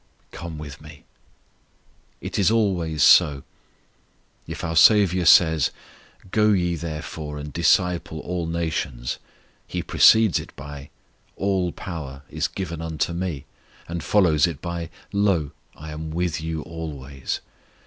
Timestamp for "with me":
0.57-1.03